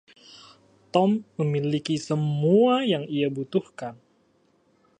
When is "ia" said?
3.17-3.27